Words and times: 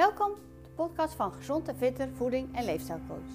Welkom, 0.00 0.34
de 0.62 0.68
podcast 0.74 1.14
van 1.14 1.32
Gezond 1.32 1.68
en 1.68 1.76
Fitter 1.76 2.08
Voeding 2.08 2.56
en 2.56 2.64
Leefstijlcoach. 2.64 3.30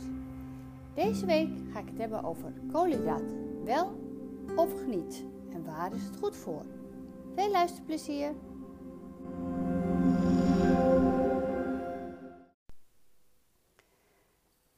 Deze 0.94 1.26
week 1.26 1.50
ga 1.72 1.80
ik 1.80 1.88
het 1.88 1.98
hebben 1.98 2.24
over 2.24 2.54
koolhydraten. 2.72 3.64
Wel 3.64 3.96
of 4.56 4.86
niet? 4.86 5.24
En 5.54 5.66
waar 5.66 5.94
is 5.94 6.04
het 6.04 6.18
goed 6.18 6.36
voor? 6.36 6.66
Veel 7.36 7.52
luisterplezier! 7.52 8.34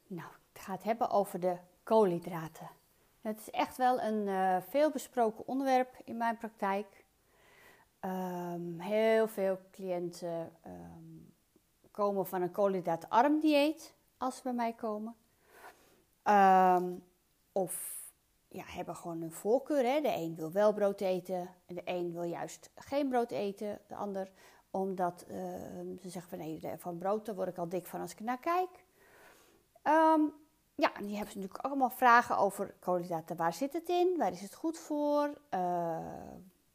Nou, 0.06 0.30
ik 0.52 0.60
ga 0.60 0.72
het 0.72 0.84
hebben 0.84 1.10
over 1.10 1.40
de 1.40 1.56
koolhydraten. 1.82 2.68
Het 3.20 3.38
is 3.38 3.50
echt 3.50 3.76
wel 3.76 4.00
een 4.00 4.26
uh, 4.26 4.56
veelbesproken 4.68 5.46
onderwerp 5.46 6.00
in 6.04 6.16
mijn 6.16 6.36
praktijk. 6.36 7.04
Um, 8.00 8.80
heel 8.80 9.28
veel 9.28 9.58
cliënten 9.70 10.52
um, 10.66 11.27
komen 11.98 12.26
van 12.26 12.42
een 12.42 12.50
koolhydraatarm 12.50 13.40
dieet 13.40 13.94
als 14.18 14.36
ze 14.36 14.42
bij 14.42 14.52
mij 14.52 14.72
komen. 14.72 15.16
Um, 16.24 17.04
of 17.52 18.02
ja, 18.48 18.62
hebben 18.66 18.96
gewoon 18.96 19.22
een 19.22 19.32
voorkeur. 19.32 19.84
Hè. 19.84 20.00
De 20.00 20.14
een 20.14 20.34
wil 20.34 20.52
wel 20.52 20.72
brood 20.72 21.00
eten 21.00 21.48
en 21.66 21.74
de 21.74 21.82
een 21.84 22.12
wil 22.12 22.22
juist 22.22 22.70
geen 22.74 23.08
brood 23.08 23.30
eten. 23.30 23.80
De 23.86 23.94
ander 23.94 24.30
omdat 24.70 25.24
ze 26.00 26.10
zeggen 26.10 26.30
van 26.30 26.38
nee, 26.38 26.60
van 26.76 26.98
brood 26.98 27.34
word 27.34 27.48
ik 27.48 27.58
al 27.58 27.68
dik 27.68 27.86
van 27.86 28.00
als 28.00 28.12
ik 28.12 28.20
naar 28.20 28.40
kijk. 28.40 28.84
ja, 30.74 30.92
die 31.00 31.16
hebben 31.16 31.32
ze 31.32 31.38
natuurlijk 31.38 31.64
allemaal 31.64 31.90
vragen 31.90 32.36
over 32.36 32.74
koolhydraten. 32.80 33.36
Waar 33.36 33.52
zit 33.52 33.72
het 33.72 33.88
in? 33.88 34.14
Waar 34.16 34.32
is 34.32 34.40
het 34.40 34.54
goed 34.54 34.78
voor? 34.78 35.40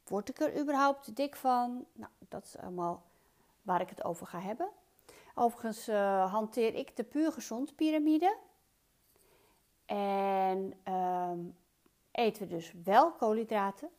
Word 0.04 0.28
ik 0.28 0.40
er 0.40 0.60
überhaupt 0.60 1.16
dik 1.16 1.36
van? 1.36 1.84
Nou, 1.92 2.10
dat 2.28 2.44
is 2.44 2.58
allemaal 2.58 3.02
waar 3.62 3.80
ik 3.80 3.88
het 3.88 4.04
over 4.04 4.26
ga 4.26 4.40
hebben. 4.40 4.68
Overigens 5.34 5.88
uh, 5.88 6.32
hanteer 6.32 6.74
ik 6.74 6.96
de 6.96 7.04
puur 7.04 7.32
gezond 7.32 7.76
piramide. 7.76 8.38
En 9.86 10.80
um, 10.92 11.56
eten 12.10 12.42
we 12.42 12.48
dus 12.48 12.72
wel 12.84 13.12
koolhydraten. 13.12 13.90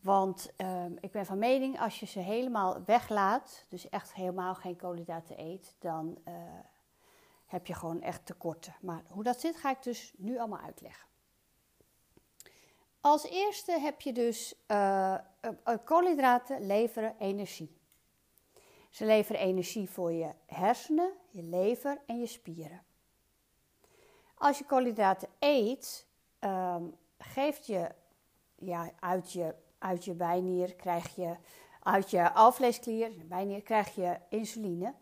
Want 0.00 0.52
um, 0.56 0.96
ik 1.00 1.10
ben 1.10 1.26
van 1.26 1.38
mening, 1.38 1.80
als 1.80 2.00
je 2.00 2.06
ze 2.06 2.18
helemaal 2.18 2.84
weglaat, 2.84 3.64
dus 3.68 3.88
echt 3.88 4.14
helemaal 4.14 4.54
geen 4.54 4.76
koolhydraten 4.76 5.40
eet, 5.40 5.76
dan 5.78 6.18
uh, 6.28 6.34
heb 7.46 7.66
je 7.66 7.74
gewoon 7.74 8.00
echt 8.02 8.26
tekorten. 8.26 8.76
Maar 8.80 9.02
hoe 9.08 9.22
dat 9.22 9.40
zit, 9.40 9.56
ga 9.56 9.70
ik 9.70 9.82
dus 9.82 10.12
nu 10.16 10.38
allemaal 10.38 10.60
uitleggen. 10.60 11.08
Als 13.00 13.24
eerste 13.24 13.72
heb 13.72 14.00
je 14.00 14.12
dus 14.12 14.54
uh, 14.68 15.18
koolhydraten 15.84 16.66
leveren 16.66 17.14
energie. 17.18 17.79
Ze 18.90 19.04
leveren 19.04 19.40
energie 19.40 19.90
voor 19.90 20.12
je 20.12 20.30
hersenen, 20.46 21.12
je 21.30 21.42
lever 21.42 22.00
en 22.06 22.18
je 22.18 22.26
spieren. 22.26 22.82
Als 24.34 24.58
je 24.58 24.64
koolhydraten 24.64 25.28
eet, 25.38 26.06
um, 26.40 26.94
geeft 27.18 27.66
je, 27.66 27.90
ja, 28.54 28.90
uit 29.00 29.32
je 29.32 29.54
uit 29.80 30.04
je 30.04 30.14
bijnier 30.14 30.74
krijg 30.74 31.14
je, 31.14 31.36
uit 31.82 32.10
je 32.10 32.32
alvleesklier, 32.32 33.12
bijnier 33.26 33.62
krijg 33.62 33.94
je 33.94 34.18
insuline. 34.28 34.94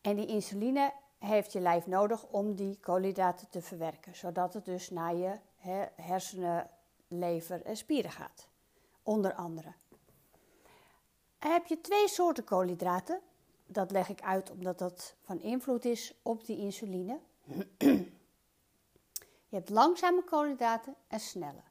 En 0.00 0.16
die 0.16 0.26
insuline 0.26 0.92
heeft 1.18 1.52
je 1.52 1.60
lijf 1.60 1.86
nodig 1.86 2.24
om 2.24 2.54
die 2.54 2.78
koolhydraten 2.80 3.48
te 3.48 3.62
verwerken, 3.62 4.14
zodat 4.14 4.54
het 4.54 4.64
dus 4.64 4.90
naar 4.90 5.14
je 5.14 5.38
hersenen 5.94 6.70
lever 7.08 7.62
en 7.62 7.76
spieren 7.76 8.10
gaat. 8.10 8.48
Onder 9.02 9.34
andere. 9.34 9.72
Heb 11.52 11.66
je 11.66 11.80
twee 11.80 12.08
soorten 12.08 12.44
koolhydraten. 12.44 13.20
Dat 13.66 13.90
leg 13.90 14.08
ik 14.08 14.22
uit 14.22 14.50
omdat 14.50 14.78
dat 14.78 15.14
van 15.22 15.40
invloed 15.40 15.84
is 15.84 16.14
op 16.22 16.46
die 16.46 16.58
insuline. 16.58 17.18
je 19.48 19.56
hebt 19.56 19.70
langzame 19.70 20.24
koolhydraten 20.24 20.94
en 21.08 21.20
snelle. 21.20 21.62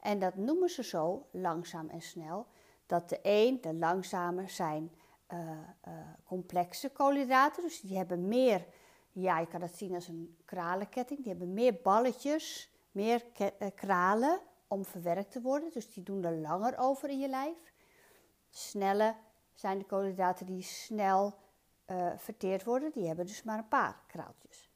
En 0.00 0.18
dat 0.18 0.34
noemen 0.34 0.70
ze 0.70 0.84
zo, 0.84 1.26
langzaam 1.30 1.88
en 1.88 2.02
snel, 2.02 2.46
dat 2.86 3.08
de 3.08 3.18
een, 3.22 3.60
de 3.60 3.74
langzame, 3.74 4.48
zijn 4.48 4.90
uh, 5.32 5.38
uh, 5.40 5.94
complexe 6.24 6.90
koolhydraten. 6.90 7.62
Dus 7.62 7.80
die 7.80 7.96
hebben 7.96 8.28
meer, 8.28 8.66
ja, 9.12 9.38
je 9.38 9.46
kan 9.46 9.62
het 9.62 9.76
zien 9.76 9.94
als 9.94 10.08
een 10.08 10.36
kralenketting. 10.44 11.18
Die 11.18 11.28
hebben 11.28 11.52
meer 11.52 11.78
balletjes, 11.82 12.70
meer 12.90 13.24
uh, 13.40 13.48
kralen 13.74 14.40
om 14.68 14.84
verwerkt 14.84 15.32
te 15.32 15.40
worden. 15.40 15.70
Dus 15.72 15.92
die 15.92 16.02
doen 16.02 16.24
er 16.24 16.36
langer 16.36 16.78
over 16.78 17.08
in 17.08 17.18
je 17.18 17.28
lijf. 17.28 17.72
Snelle 18.50 19.14
zijn 19.54 19.78
de 19.78 19.84
koolhydraten 19.84 20.46
die 20.46 20.62
snel 20.62 21.34
uh, 21.86 22.12
verteerd 22.16 22.64
worden. 22.64 22.92
Die 22.92 23.06
hebben 23.06 23.26
dus 23.26 23.42
maar 23.42 23.58
een 23.58 23.68
paar 23.68 24.00
kraaltjes. 24.06 24.70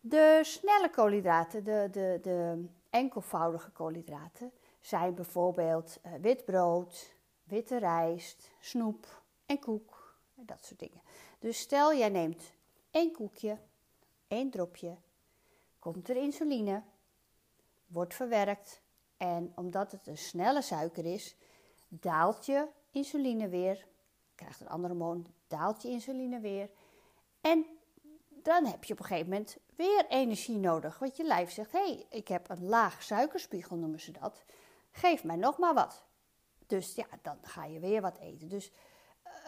De 0.00 0.40
snelle 0.42 0.90
koolhydraten, 0.90 1.64
de, 1.64 1.88
de, 1.90 2.18
de 2.22 2.64
enkelvoudige 2.90 3.70
koolhydraten, 3.70 4.52
zijn 4.80 5.14
bijvoorbeeld 5.14 5.98
uh, 6.06 6.12
wit 6.20 6.44
brood, 6.44 7.14
witte 7.44 7.76
rijst, 7.76 8.50
snoep 8.60 9.22
en 9.46 9.58
koek. 9.58 10.16
Dat 10.34 10.64
soort 10.64 10.80
dingen. 10.80 11.00
Dus 11.38 11.58
stel 11.58 11.94
jij 11.94 12.08
neemt 12.08 12.52
één 12.90 13.12
koekje, 13.12 13.58
één 14.28 14.50
dropje, 14.50 14.96
komt 15.78 16.08
er 16.08 16.16
insuline, 16.16 16.82
wordt 17.86 18.14
verwerkt, 18.14 18.80
en 19.16 19.52
omdat 19.54 19.92
het 19.92 20.06
een 20.06 20.18
snelle 20.18 20.62
suiker 20.62 21.04
is, 21.04 21.36
daalt 22.00 22.46
je 22.46 22.66
insuline 22.90 23.48
weer. 23.48 23.86
Krijgt 24.34 24.60
een 24.60 24.68
andere 24.68 24.94
hormoon, 24.94 25.26
daalt 25.46 25.82
je 25.82 25.88
insuline 25.88 26.40
weer. 26.40 26.70
En 27.40 27.66
dan 28.28 28.66
heb 28.66 28.84
je 28.84 28.92
op 28.92 28.98
een 28.98 29.04
gegeven 29.04 29.30
moment 29.30 29.56
weer 29.76 30.06
energie 30.08 30.58
nodig. 30.58 30.98
Want 30.98 31.16
je 31.16 31.24
lijf 31.24 31.50
zegt: 31.50 31.72
hé, 31.72 31.78
hey, 31.78 32.06
ik 32.10 32.28
heb 32.28 32.50
een 32.50 32.64
laag 32.64 33.02
suikerspiegel, 33.02 33.76
noemen 33.76 34.00
ze 34.00 34.12
dat. 34.12 34.44
Geef 34.90 35.24
mij 35.24 35.36
nog 35.36 35.58
maar 35.58 35.74
wat. 35.74 36.04
Dus 36.66 36.94
ja, 36.94 37.06
dan 37.22 37.38
ga 37.42 37.64
je 37.64 37.80
weer 37.80 38.00
wat 38.00 38.18
eten. 38.18 38.48
Dus 38.48 38.72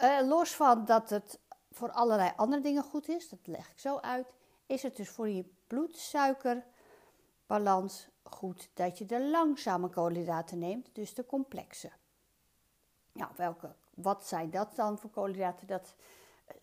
uh, 0.01 0.19
los 0.27 0.55
van 0.55 0.85
dat 0.85 1.09
het 1.09 1.39
voor 1.71 1.91
allerlei 1.91 2.31
andere 2.35 2.61
dingen 2.61 2.83
goed 2.83 3.07
is, 3.07 3.29
dat 3.29 3.47
leg 3.47 3.71
ik 3.71 3.79
zo 3.79 3.97
uit, 3.97 4.33
is 4.65 4.83
het 4.83 4.95
dus 4.95 5.09
voor 5.09 5.29
je 5.29 5.45
bloedsuikerbalans 5.67 8.07
goed 8.23 8.69
dat 8.73 8.97
je 8.97 9.05
de 9.05 9.29
langzame 9.29 9.89
koolhydraten 9.89 10.59
neemt, 10.59 10.89
dus 10.93 11.13
de 11.13 11.25
complexe. 11.25 11.91
Nou, 13.11 13.31
welke, 13.35 13.75
wat 13.93 14.27
zijn 14.27 14.49
dat 14.49 14.75
dan 14.75 14.97
voor 14.97 15.09
koolhydraten? 15.09 15.67
Dat, 15.67 15.95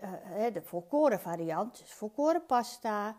uh, 0.01 0.53
de 0.53 0.63
volkoren 0.63 1.21
variant, 1.21 1.79
dus 1.79 1.93
volkoren 1.93 2.47
pasta. 2.47 3.17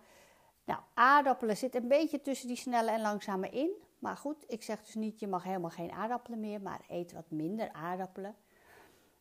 Nou, 0.64 0.80
aardappelen 0.94 1.58
zitten 1.58 1.82
een 1.82 1.88
beetje 1.88 2.22
tussen 2.22 2.48
die 2.48 2.58
snelle 2.58 2.92
en 2.92 3.02
langzame 3.02 3.50
in. 3.50 3.72
Maar 4.00 4.18
goed, 4.18 4.44
ik 4.48 4.64
zeg 4.64 4.84
dus 4.84 4.96
niet, 4.96 5.20
je 5.20 5.28
mag 5.28 5.44
helemaal 5.44 5.70
geen 5.70 5.92
aardappelen 5.92 6.40
meer, 6.40 6.62
maar 6.62 6.82
eet 6.88 7.12
wat 7.12 7.30
minder 7.30 7.72
aardappelen. 7.72 8.36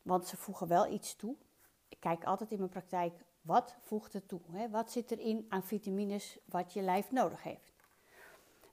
Want 0.03 0.27
ze 0.27 0.37
voegen 0.37 0.69
wel 0.69 0.93
iets 0.93 1.17
toe. 1.17 1.37
Ik 1.89 2.01
kijk 2.01 2.25
altijd 2.25 2.51
in 2.51 2.59
mijn 2.59 2.71
praktijk, 2.71 3.25
wat 3.41 3.77
voegt 3.81 4.13
het 4.13 4.29
toe? 4.29 4.41
Hè? 4.51 4.71
Wat 4.71 4.91
zit 4.91 5.11
erin 5.11 5.47
aan 5.49 5.63
vitamines 5.63 6.39
wat 6.45 6.73
je 6.73 6.83
lijf 6.83 7.11
nodig 7.11 7.43
heeft? 7.43 7.73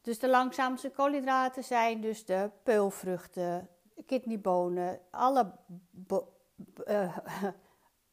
Dus 0.01 0.19
de 0.19 0.29
langzaamste 0.29 0.89
koolhydraten 0.89 1.63
zijn 1.63 2.01
dus 2.01 2.25
de 2.25 2.49
peulvruchten, 2.63 3.69
kidneybonen, 4.05 4.99
alle 5.11 5.51
uh, 6.87 7.17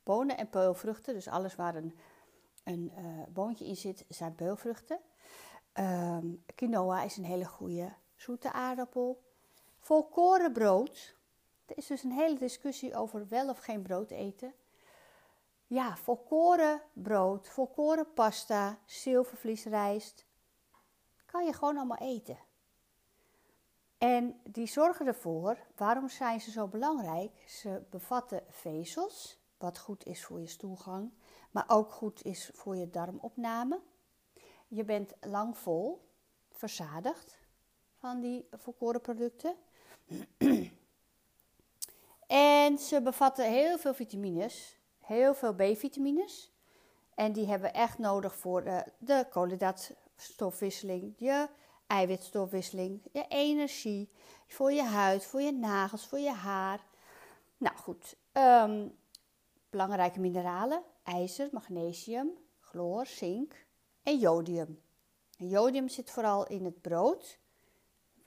bonen 0.03 0.37
en 0.37 0.49
peulvruchten. 0.49 1.15
Dus 1.15 1.28
alles 1.28 1.55
waar 1.55 1.75
een, 1.75 1.99
een 2.65 2.93
uh, 2.99 3.23
boontje 3.28 3.67
in 3.67 3.77
zit, 3.77 4.05
zijn 4.09 4.34
peulvruchten. 4.34 5.01
Um, 5.75 6.45
quinoa 6.55 7.03
is 7.03 7.17
een 7.17 7.25
hele 7.25 7.45
goede 7.45 7.93
zoete 8.17 8.53
aardappel. 8.53 9.23
Volkorenbrood. 9.78 11.16
Er 11.66 11.77
is 11.77 11.87
dus 11.87 12.03
een 12.03 12.13
hele 12.13 12.39
discussie 12.39 12.97
over 12.97 13.28
wel 13.28 13.48
of 13.48 13.59
geen 13.59 13.83
brood 13.83 14.10
eten. 14.10 14.54
Ja, 15.66 15.97
volkoren 15.97 16.83
brood, 16.92 17.48
volkoren 17.48 18.13
pasta, 18.15 18.78
zilvervliesrijst, 18.84 20.27
kan 21.27 21.45
je 21.45 21.53
gewoon 21.53 21.77
allemaal 21.77 21.98
eten. 21.98 22.39
En 24.01 24.41
die 24.45 24.67
zorgen 24.67 25.07
ervoor, 25.07 25.59
waarom 25.77 26.09
zijn 26.09 26.41
ze 26.41 26.51
zo 26.51 26.67
belangrijk? 26.67 27.45
Ze 27.47 27.83
bevatten 27.91 28.43
vezels, 28.49 29.39
wat 29.59 29.79
goed 29.79 30.07
is 30.07 30.25
voor 30.25 30.41
je 30.41 30.47
stoelgang, 30.47 31.13
maar 31.51 31.65
ook 31.67 31.93
goed 31.93 32.25
is 32.25 32.51
voor 32.55 32.77
je 32.77 32.91
darmopname. 32.91 33.81
Je 34.69 34.85
bent 34.85 35.13
lang 35.21 35.59
vol, 35.59 36.09
verzadigd 36.51 37.39
van 37.99 38.21
die 38.21 38.49
volkoren 38.53 39.01
producten. 39.01 39.55
en 42.27 42.79
ze 42.79 43.03
bevatten 43.03 43.51
heel 43.51 43.79
veel 43.79 43.95
vitamines, 43.95 44.79
heel 45.01 45.35
veel 45.35 45.55
B-vitamines. 45.55 46.53
En 47.15 47.33
die 47.33 47.47
hebben 47.47 47.71
we 47.71 47.77
echt 47.77 47.99
nodig 47.99 48.37
voor 48.37 48.65
de, 48.65 48.85
de 48.99 49.85
stofwisseling, 50.17 51.15
je 51.17 51.49
eiwitstofwisseling, 51.91 53.03
je 53.13 53.25
energie, 53.28 54.10
voor 54.47 54.72
je 54.72 54.83
huid, 54.83 55.25
voor 55.25 55.41
je 55.41 55.53
nagels, 55.53 56.07
voor 56.07 56.19
je 56.19 56.33
haar. 56.33 56.84
Nou 57.57 57.77
goed, 57.77 58.16
um, 58.33 58.97
belangrijke 59.71 60.21
mineralen: 60.21 60.83
ijzer, 61.03 61.48
magnesium, 61.53 62.31
chloor, 62.60 63.07
zink 63.07 63.66
en 64.03 64.19
jodium. 64.19 64.83
En 65.39 65.48
jodium 65.48 65.89
zit 65.89 66.10
vooral 66.10 66.47
in 66.47 66.65
het 66.65 66.81
brood, 66.81 67.39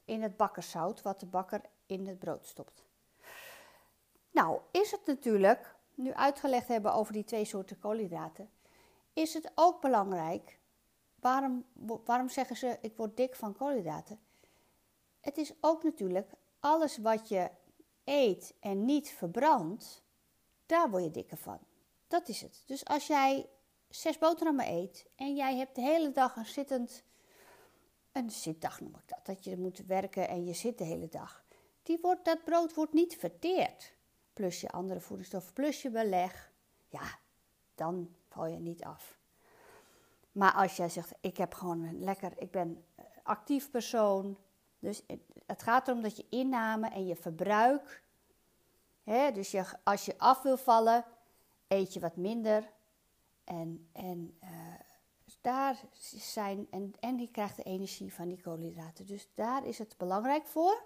in 0.06 0.22
het 0.22 0.38
bakkerszout, 0.38 1.02
wat 1.02 1.20
de 1.20 1.26
bakker 1.26 1.62
in 1.86 2.08
het 2.08 2.20
brood 2.20 2.46
stopt. 2.46 2.84
Nou, 4.32 4.60
is 4.72 4.92
het 4.92 5.06
natuurlijk, 5.06 5.76
nu 5.96 6.14
uitgelegd 6.14 6.68
hebben 6.68 6.94
over 6.94 7.14
die 7.14 7.24
twee 7.24 7.46
soorten 7.46 7.80
koolhydraten, 7.80 8.50
is 9.14 9.34
het 9.34 9.52
ook 9.56 9.82
belangrijk. 9.82 10.62
Waarom, 11.24 11.66
waarom 12.06 12.30
zeggen 12.30 12.56
ze 12.56 12.78
ik 12.82 12.98
word 12.98 13.18
dik 13.18 13.36
van 13.36 13.54
koolhydraten? 13.54 14.20
Het 15.20 15.38
is 15.38 15.54
ook 15.60 15.84
natuurlijk 15.84 16.32
alles 16.60 16.98
wat 16.98 17.30
je 17.30 17.50
eet 18.04 18.54
en 18.60 18.86
niet 18.86 19.10
verbrandt, 19.10 20.04
daar 20.66 20.90
word 20.90 21.04
je 21.04 21.12
dikker 21.12 21.38
van. 21.38 21.60
Dat 22.08 22.28
is 22.28 22.42
het. 22.42 22.64
Dus 22.66 22.86
als 22.86 23.08
jij 23.08 23.50
zes 23.90 24.18
boterhammen 24.18 24.68
eet 24.68 25.06
en 25.16 25.36
jij 25.36 25.58
hebt 25.58 25.76
de 25.76 25.82
hele 25.82 26.12
dag 26.12 26.36
een 26.36 26.46
zittend, 26.46 27.04
een 28.12 28.32
zitdag 28.32 28.80
noem 28.82 28.96
ik 28.96 29.08
dat, 29.08 29.26
dat 29.26 29.44
je 29.44 29.58
moet 29.58 29.86
werken 29.86 30.28
en 30.28 30.46
je 30.46 30.54
zit 30.54 30.78
de 30.78 30.84
hele 30.84 31.10
dag. 31.10 31.46
Die 31.84 32.00
wordt, 32.02 32.26
dat 32.26 32.44
brood 32.44 32.74
wordt 32.74 32.94
niet 32.94 33.16
verteerd. 33.16 33.94
Plus 34.34 34.62
je 34.62 34.70
andere 34.70 35.00
voedingsstoffen, 35.00 35.54
plus 35.54 35.82
je 35.82 35.90
beleg. 35.90 36.52
Ja, 36.88 37.20
dan 37.76 38.16
val 38.28 38.46
je 38.46 38.60
niet 38.60 38.84
af. 38.84 39.22
Maar 40.34 40.54
als 40.54 40.76
jij 40.76 40.90
zegt, 40.90 41.12
ik 41.22 41.38
heb 41.38 41.54
gewoon 41.54 41.84
een 41.84 42.04
lekker, 42.04 42.32
ik 42.38 42.52
ben 42.52 42.86
actief 43.24 43.72
persoon. 43.72 44.38
Dus 44.80 45.04
het 45.46 45.64
gaat 45.64 45.88
erom 45.88 46.02
dat 46.02 46.18
je 46.18 46.26
inname 46.30 46.88
en 46.88 47.08
je 47.08 47.16
verbruik. 47.16 48.04
Hè, 49.04 49.32
dus 49.32 49.52
je, 49.52 49.66
als 49.84 50.06
je 50.06 50.18
af 50.18 50.42
wil 50.42 50.58
vallen, 50.58 51.06
eet 51.68 51.94
je 51.94 52.00
wat 52.00 52.16
minder. 52.16 52.72
En, 53.44 53.90
en 53.94 54.38
uh, 54.44 54.50
daar 55.42 55.82
zijn, 56.16 56.68
en, 56.72 56.94
en 57.00 57.20
je 57.20 57.32
krijgt 57.32 57.56
de 57.56 57.64
energie 57.64 58.14
van 58.14 58.28
die 58.28 58.42
koolhydraten. 58.42 59.06
Dus 59.06 59.30
daar 59.34 59.66
is 59.66 59.78
het 59.78 59.98
belangrijk 59.98 60.48
voor. 60.48 60.84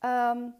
Um, 0.00 0.54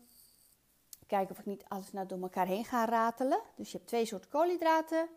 kijken 1.06 1.30
of 1.30 1.38
ik 1.38 1.46
niet 1.46 1.64
alles 1.68 1.92
nou 1.92 2.06
door 2.06 2.20
elkaar 2.20 2.46
heen 2.46 2.64
ga 2.64 2.84
ratelen. 2.84 3.40
Dus 3.56 3.70
je 3.70 3.76
hebt 3.76 3.88
twee 3.88 4.04
soorten 4.04 4.30
koolhydraten. 4.30 5.08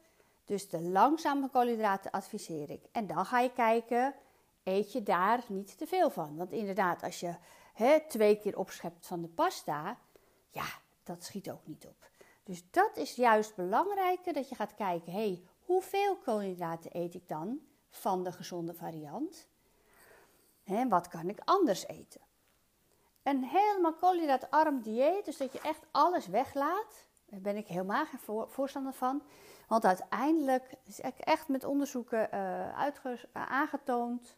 Dus 0.46 0.70
de 0.70 0.82
langzame 0.82 1.50
koolhydraten 1.50 2.12
adviseer 2.12 2.70
ik. 2.70 2.86
En 2.92 3.08
dan 3.08 3.26
ga 3.26 3.40
je 3.40 3.54
kijken, 3.54 4.16
eet 4.64 4.92
je 4.92 5.04
daar 5.04 5.44
niet 5.48 5.78
te 5.78 5.88
veel 5.88 6.10
van. 6.10 6.38
Want 6.38 6.52
inderdaad, 6.52 7.04
als 7.04 7.20
je 7.20 7.36
hè, 7.74 8.00
twee 8.08 8.38
keer 8.40 8.58
opschept 8.58 9.08
van 9.08 9.22
de 9.22 9.28
pasta, 9.28 9.98
ja, 10.50 10.66
dat 11.04 11.24
schiet 11.24 11.52
ook 11.52 11.68
niet 11.68 11.88
op. 11.88 12.10
Dus 12.44 12.64
dat 12.72 12.98
is 12.98 13.16
juist 13.16 13.56
belangrijker, 13.56 14.34
dat 14.34 14.50
je 14.50 14.56
gaat 14.56 14.76
kijken, 14.76 15.12
hé, 15.12 15.44
hoeveel 15.66 16.18
koolhydraten 16.18 16.98
eet 16.98 17.14
ik 17.14 17.28
dan 17.28 17.60
van 17.90 18.24
de 18.24 18.32
gezonde 18.32 18.74
variant? 18.74 19.48
En 20.64 20.90
wat 20.90 21.08
kan 21.08 21.30
ik 21.30 21.42
anders 21.46 21.88
eten? 21.88 22.22
Een 23.24 23.44
helemaal 23.44 23.94
koolhydraatarm 23.94 24.82
dieet, 24.82 25.26
dus 25.26 25.38
dat 25.38 25.54
je 25.54 25.62
echt 25.62 25.86
alles 25.92 26.28
weglaat, 26.28 27.06
daar 27.32 27.42
ben 27.42 27.58
ik 27.58 27.68
helemaal 27.68 28.06
geen 28.06 28.46
voorstander 28.48 28.94
van. 28.94 29.24
Want 29.68 29.86
uiteindelijk 29.86 30.76
is 30.84 31.02
echt 31.02 31.48
met 31.48 31.64
onderzoeken 31.64 32.30
uh, 32.34 32.92
aangetoond, 33.34 34.38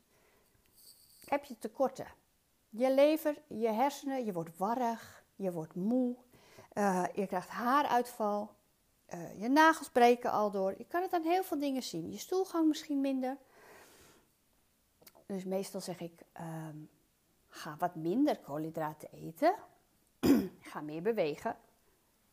heb 1.25 1.43
je 1.43 1.57
tekorten. 1.57 2.07
Je 2.69 2.93
lever, 2.93 3.41
je 3.47 3.67
hersenen, 3.67 4.25
je 4.25 4.33
wordt 4.33 4.57
warrig, 4.57 5.23
je 5.35 5.51
wordt 5.51 5.75
moe, 5.75 6.15
uh, 6.73 7.03
je 7.13 7.27
krijgt 7.27 7.49
haaruitval, 7.49 8.55
uh, 9.13 9.41
je 9.41 9.49
nagels 9.49 9.89
breken 9.89 10.31
al 10.31 10.51
door. 10.51 10.73
Je 10.77 10.85
kan 10.85 11.01
het 11.01 11.13
aan 11.13 11.23
heel 11.23 11.43
veel 11.43 11.59
dingen 11.59 11.83
zien. 11.83 12.11
Je 12.11 12.17
stoelgang 12.17 12.67
misschien 12.67 13.01
minder. 13.01 13.37
Dus 15.25 15.43
meestal 15.43 15.81
zeg 15.81 15.99
ik, 15.99 16.21
ehm, 16.31 16.77
ga 17.47 17.75
wat 17.79 17.95
minder 17.95 18.39
koolhydraten 18.39 19.09
eten. 19.11 19.55
ga 20.71 20.81
meer 20.81 21.01
bewegen. 21.01 21.57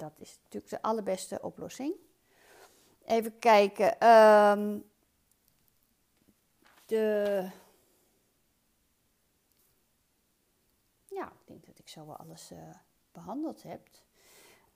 Dat 0.00 0.12
is 0.18 0.38
natuurlijk 0.42 0.72
de 0.72 0.82
allerbeste 0.82 1.42
oplossing. 1.42 1.94
Even 3.04 3.38
kijken. 3.38 4.08
Um, 4.08 4.90
de. 6.86 7.50
Ja, 11.06 11.26
ik 11.26 11.46
denk 11.46 11.66
dat 11.66 11.78
ik 11.78 11.88
zo 11.88 12.06
wel 12.06 12.16
alles 12.16 12.52
uh, 12.52 12.58
behandeld 13.12 13.62
heb. 13.62 13.88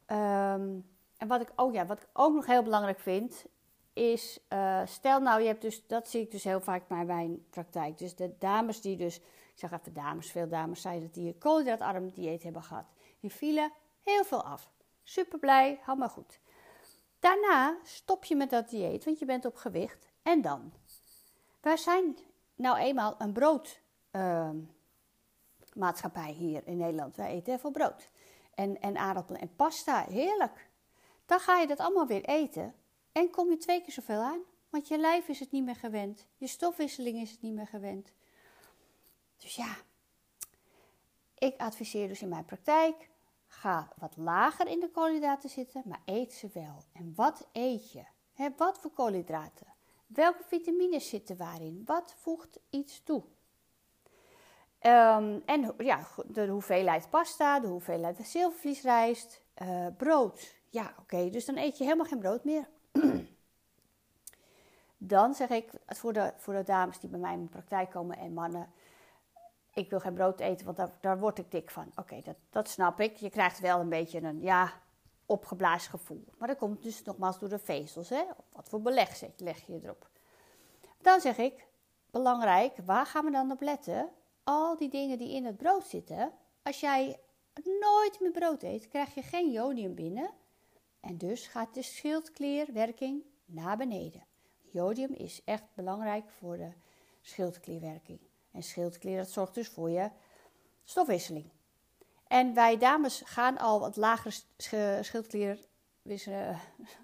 Um, 0.07 0.93
en 1.17 1.29
wat 1.29 1.41
ik, 1.41 1.53
ook, 1.57 1.73
ja, 1.73 1.87
wat 1.87 2.03
ik 2.03 2.09
ook 2.13 2.35
nog 2.35 2.47
heel 2.47 2.63
belangrijk 2.63 3.01
vind, 3.01 3.45
is, 3.93 4.41
uh, 4.49 4.87
stel 4.87 5.21
nou, 5.21 5.41
je 5.41 5.47
hebt 5.47 5.63
dus, 5.63 5.87
dat 5.87 6.09
zie 6.09 6.21
ik 6.21 6.31
dus 6.31 6.45
heel 6.45 6.61
vaak 6.61 6.89
bij 6.89 7.05
mijn 7.05 7.49
praktijk. 7.51 7.99
Dus 7.99 8.15
de 8.15 8.39
dames 8.39 8.81
die 8.81 8.97
dus, 8.97 9.17
ik 9.19 9.53
zeg 9.55 9.73
even 9.73 9.93
dames, 9.93 10.31
veel 10.31 10.49
dames 10.49 10.81
zijn 10.81 11.01
dat 11.01 11.15
die 11.15 11.27
een 11.27 11.39
koolhydraatarm 11.39 12.11
dieet 12.11 12.43
hebben 12.43 12.63
gehad. 12.63 12.87
Die 13.21 13.33
vielen 13.33 13.73
heel 14.03 14.25
veel 14.25 14.45
af. 14.45 14.73
Super 15.05 15.39
blij, 15.39 15.81
allemaal 15.87 16.09
goed. 16.09 16.41
Daarna 17.19 17.79
stop 17.83 18.25
je 18.25 18.37
met 18.37 18.51
dat 18.51 18.69
dieet, 18.69 19.05
want 19.05 19.19
je 19.19 19.25
bent 19.25 19.45
op 19.45 19.57
gewicht. 19.57 20.13
En 20.23 20.41
dan? 20.41 20.73
Wij 21.61 21.77
zijn 21.77 22.19
nou 22.55 22.79
eenmaal 22.79 23.15
een 23.19 23.33
broodmaatschappij 23.33 26.31
uh, 26.31 26.37
hier 26.37 26.67
in 26.67 26.77
Nederland. 26.77 27.17
Wij 27.17 27.31
eten 27.31 27.53
heel 27.53 27.59
veel 27.59 27.71
brood. 27.71 28.11
En, 28.55 28.81
en 28.81 28.97
aardappelen 28.97 29.41
en 29.41 29.57
pasta, 29.57 30.05
heerlijk. 30.05 30.71
Dan 31.27 31.41
ga 31.41 31.59
je 31.59 31.67
dat 31.67 31.79
allemaal 31.79 32.07
weer 32.07 32.25
eten 32.25 32.75
en 33.13 33.31
kom 33.31 33.51
je 33.51 33.57
twee 33.57 33.81
keer 33.81 33.93
zoveel 33.93 34.21
aan. 34.21 34.41
Want 34.71 34.89
je 34.89 34.99
lijf 34.99 35.29
is 35.29 35.41
het 35.41 35.51
niet 35.51 35.65
meer 35.65 35.77
gewend. 35.77 36.27
Je 36.37 36.47
stofwisseling 36.47 37.21
is 37.21 37.31
het 37.31 37.43
niet 37.43 37.55
meer 37.55 37.67
gewend. 37.67 38.13
Dus 39.37 39.57
ja, 39.57 39.77
ik 41.39 41.61
adviseer 41.61 42.09
dus 42.09 42.23
in 42.23 42.29
mijn 42.29 42.45
praktijk: 42.45 43.09
ga 43.65 43.89
wat 43.97 44.17
lager 44.17 44.67
in 44.67 44.81
de 44.81 44.91
koolhydraten 44.91 45.51
zitten, 45.51 45.83
maar 45.85 46.01
eet 46.05 46.33
ze 46.33 46.49
wel. 46.53 46.85
En 46.93 47.13
wat 47.17 47.49
eet 47.53 47.93
je? 47.93 48.05
Wat 48.57 48.79
voor 48.79 48.91
koolhydraten? 48.91 49.67
Welke 50.07 50.43
vitamines 50.47 51.09
zitten 51.09 51.37
waarin? 51.37 51.83
Wat 51.85 52.15
voegt 52.19 52.59
iets 52.71 53.03
toe? 53.03 53.23
Um, 54.81 55.43
en 55.47 55.75
ja, 55.79 56.07
de 56.27 56.47
hoeveelheid 56.47 57.11
pasta, 57.11 57.61
de 57.61 57.67
hoeveelheid 57.67 58.19
zilvervliesrijst, 58.23 59.43
uh, 59.63 59.87
brood. 59.97 60.55
Ja, 60.71 60.95
oké, 60.99 61.31
dus 61.31 61.45
dan 61.45 61.57
eet 61.57 61.79
je 61.79 61.85
helemaal 61.85 62.07
geen 62.07 62.19
brood 62.19 62.45
meer. 62.45 62.69
dan 64.99 65.35
zeg 65.35 65.49
ik 65.49 65.71
voor 65.87 66.13
de, 66.13 66.33
voor 66.37 66.55
de 66.55 66.63
dames 66.63 67.01
die 67.01 67.11
bij 67.11 67.21
mij 67.21 67.33
in 67.33 67.43
de 67.43 67.49
praktijk 67.49 67.91
komen 67.91 68.19
en 68.19 68.33
mannen, 68.33 68.73
ik 69.75 69.91
wil 69.91 70.01
geen 70.01 70.15
brood 70.15 70.41
eten, 70.41 70.67
want 70.67 70.91
daar, 71.01 71.19
word 71.19 71.39
ik 71.39 71.51
dik 71.51 71.71
van. 71.71 71.93
Oké, 71.97 72.21
dat, 72.21 72.37
dat 72.51 72.69
snap 72.69 73.01
ik. 73.01 73.17
Je 73.17 73.31
krijgt 73.31 73.61
wel 73.61 73.81
een 73.81 73.89
beetje 73.89 74.23
een, 74.23 74.41
ja, 74.41 74.73
opgeblazen 75.27 75.91
gevoel. 75.91 76.25
Maar 76.39 76.49
dat 76.49 76.59
komt 76.59 76.83
dus 76.83 77.03
nogmaals 77.03 77.39
door 77.39 77.49
de 77.49 77.59
vezels. 77.59 78.09
Hè? 78.09 78.23
Wat 78.53 78.69
voor 78.69 78.81
beleg 78.81 79.17
zet, 79.17 79.41
leg 79.41 79.67
je 79.67 79.81
erop? 79.83 80.09
Dan 81.01 81.21
zeg 81.21 81.39
ik, 81.39 81.67
belangrijk, 82.11 82.77
waar 82.85 83.07
gaan 83.07 83.25
we 83.25 83.31
dan 83.31 83.51
op 83.51 83.61
letten? 83.61 84.11
Al 84.45 84.77
die 84.77 84.89
dingen 84.89 85.19
die 85.19 85.35
in 85.35 85.45
het 85.45 85.57
brood 85.57 85.87
zitten. 85.87 86.33
Als 86.63 86.81
jij 86.81 87.21
nooit 87.63 88.21
meer 88.21 88.31
brood 88.31 88.63
eet, 88.63 88.89
krijg 88.89 89.15
je 89.15 89.23
geen 89.23 89.51
jodium 89.51 89.95
binnen. 89.95 90.31
En 91.01 91.19
dus 91.19 91.47
gaat 91.47 91.75
de 91.75 91.83
schildklierwerking 91.83 93.23
naar 93.45 93.77
beneden. 93.77 94.27
Jodium 94.61 95.13
is 95.13 95.45
echt 95.45 95.65
belangrijk 95.75 96.31
voor 96.31 96.57
de 96.57 96.73
schildklierwerking. 97.21 98.19
En 98.55 98.63
schildklier 98.63 99.17
dat 99.17 99.31
zorgt 99.31 99.55
dus 99.55 99.69
voor 99.69 99.91
je 99.91 100.11
stofwisseling. 100.85 101.51
En 102.27 102.55
wij 102.55 102.79
dames 102.79 103.23
gaan 103.25 103.59
al 103.59 103.81
wat 103.81 103.97
lagere 103.97 105.03
schildklier, 105.03 105.59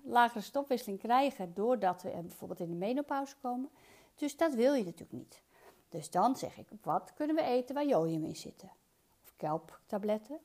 lagere 0.05 0.41
stofwisseling 0.41 0.99
krijgen 0.99 1.55
doordat 1.55 2.03
we 2.03 2.11
bijvoorbeeld 2.11 2.61
in 2.61 2.71
de 2.71 2.77
menopauze 2.77 3.37
komen. 3.37 3.71
Dus 4.15 4.37
dat 4.37 4.55
wil 4.55 4.75
je 4.75 4.85
natuurlijk 4.85 5.13
niet. 5.13 5.43
Dus 5.89 6.11
dan 6.11 6.37
zeg 6.37 6.59
ik, 6.59 6.69
wat 6.83 7.13
kunnen 7.15 7.37
we 7.37 7.43
eten 7.43 7.75
waar 7.75 7.87
jodium 7.87 8.25
in 8.25 8.37
zitten? 8.37 8.71
Of 9.23 9.35
kelptabletten. 9.37 10.39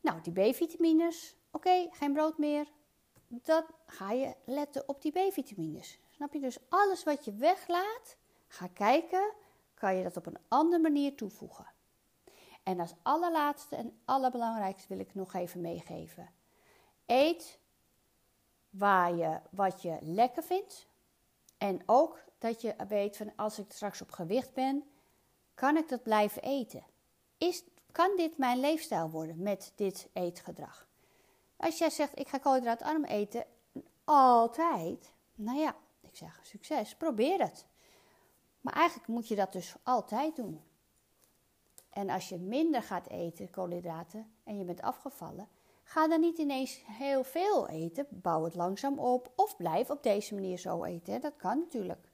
Nou, 0.00 0.20
die 0.20 0.32
B-vitamines, 0.32 1.36
oké, 1.50 1.88
geen 1.90 2.12
brood 2.12 2.38
meer. 2.38 2.66
Dan 3.28 3.64
ga 3.86 4.12
je 4.12 4.34
letten 4.44 4.88
op 4.88 5.02
die 5.02 5.12
B-vitamines. 5.12 5.98
Snap 6.10 6.32
je? 6.32 6.40
Dus 6.40 6.58
alles 6.68 7.04
wat 7.04 7.24
je 7.24 7.32
weglaat, 7.32 8.16
ga 8.48 8.66
kijken, 8.66 9.32
kan 9.78 9.96
je 9.96 10.02
dat 10.02 10.16
op 10.16 10.26
een 10.26 10.38
andere 10.48 10.82
manier 10.82 11.14
toevoegen. 11.14 11.66
En 12.62 12.80
als 12.80 12.94
allerlaatste 13.02 13.76
en 13.76 14.00
allerbelangrijkste 14.04 14.88
wil 14.88 14.98
ik 14.98 15.14
nog 15.14 15.34
even 15.34 15.60
meegeven. 15.60 16.30
Eet 17.06 17.58
waar 18.70 19.14
je, 19.14 19.40
wat 19.50 19.82
je 19.82 19.98
lekker 20.00 20.42
vindt. 20.42 20.86
En 21.58 21.82
ook 21.86 22.24
dat 22.38 22.60
je 22.60 22.74
weet 22.88 23.16
van 23.16 23.32
als 23.36 23.58
ik 23.58 23.72
straks 23.72 24.02
op 24.02 24.10
gewicht 24.10 24.54
ben, 24.54 24.84
kan 25.54 25.76
ik 25.76 25.88
dat 25.88 26.02
blijven 26.02 26.42
eten? 26.42 26.84
Is, 27.38 27.64
kan 27.92 28.16
dit 28.16 28.38
mijn 28.38 28.60
leefstijl 28.60 29.10
worden 29.10 29.42
met 29.42 29.72
dit 29.74 30.08
eetgedrag? 30.12 30.88
Als 31.56 31.78
jij 31.78 31.90
zegt 31.90 32.18
ik 32.18 32.28
ga 32.28 32.38
koolhydraatarm 32.38 33.04
eten 33.04 33.44
altijd. 34.04 35.12
Nou 35.34 35.58
ja, 35.58 35.76
ik 36.00 36.16
zeg 36.16 36.40
succes, 36.42 36.96
probeer 36.96 37.40
het. 37.40 37.66
Maar 38.68 38.76
eigenlijk 38.76 39.08
moet 39.08 39.28
je 39.28 39.34
dat 39.34 39.52
dus 39.52 39.74
altijd 39.82 40.36
doen. 40.36 40.60
En 41.90 42.10
als 42.10 42.28
je 42.28 42.38
minder 42.38 42.82
gaat 42.82 43.08
eten, 43.08 43.50
koolhydraten, 43.50 44.32
en 44.44 44.58
je 44.58 44.64
bent 44.64 44.82
afgevallen, 44.82 45.48
ga 45.82 46.08
dan 46.08 46.20
niet 46.20 46.38
ineens 46.38 46.82
heel 46.86 47.24
veel 47.24 47.68
eten. 47.68 48.06
Bouw 48.10 48.44
het 48.44 48.54
langzaam 48.54 48.98
op 48.98 49.32
of 49.36 49.56
blijf 49.56 49.90
op 49.90 50.02
deze 50.02 50.34
manier 50.34 50.58
zo 50.58 50.84
eten. 50.84 51.20
Dat 51.20 51.36
kan 51.36 51.58
natuurlijk. 51.58 52.08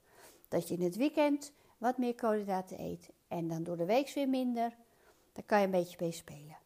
Dat 0.47 0.67
je 0.67 0.75
in 0.75 0.83
het 0.83 0.95
weekend 0.95 1.51
wat 1.77 1.97
meer 1.97 2.15
koolhydraten 2.15 2.79
eet 2.79 3.09
en 3.27 3.47
dan 3.47 3.63
door 3.63 3.77
de 3.77 3.85
week 3.85 4.09
weer 4.09 4.29
minder. 4.29 4.77
Daar 5.33 5.45
kan 5.45 5.59
je 5.59 5.65
een 5.65 5.71
beetje 5.71 5.97
mee 5.99 6.11
spelen. 6.11 6.57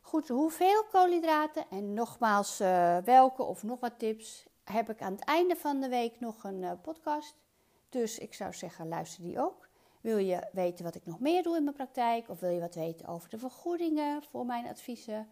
Goed, 0.00 0.28
hoeveel 0.28 0.84
koolhydraten 0.84 1.64
en 1.70 1.94
nogmaals 1.94 2.60
uh, 2.60 2.98
welke 2.98 3.42
of 3.42 3.62
nog 3.62 3.80
wat 3.80 3.98
tips 3.98 4.46
heb 4.64 4.90
ik 4.90 5.02
aan 5.02 5.12
het 5.12 5.24
einde 5.24 5.56
van 5.56 5.80
de 5.80 5.88
week 5.88 6.20
nog 6.20 6.44
een 6.44 6.62
uh, 6.62 6.72
podcast. 6.82 7.45
Dus 7.88 8.18
ik 8.18 8.34
zou 8.34 8.52
zeggen, 8.52 8.88
luister 8.88 9.22
die 9.22 9.40
ook. 9.40 9.68
Wil 10.00 10.18
je 10.18 10.48
weten 10.52 10.84
wat 10.84 10.94
ik 10.94 11.06
nog 11.06 11.20
meer 11.20 11.42
doe 11.42 11.56
in 11.56 11.64
mijn 11.64 11.76
praktijk 11.76 12.28
of 12.28 12.40
wil 12.40 12.50
je 12.50 12.60
wat 12.60 12.74
weten 12.74 13.06
over 13.06 13.30
de 13.30 13.38
vergoedingen 13.38 14.22
voor 14.22 14.46
mijn 14.46 14.66
adviezen? 14.66 15.28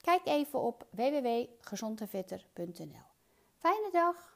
Kijk 0.00 0.26
even 0.26 0.60
op 0.60 0.86
www.gezondevetter.nl. 0.90 3.06
Fijne 3.58 3.88
dag! 3.92 4.33